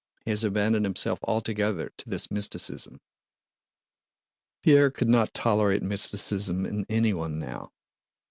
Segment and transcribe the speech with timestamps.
[0.25, 3.01] He has abandoned himself altogether to this mysticism"
[4.63, 7.71] (Pierre could not tolerate mysticism in anyone now).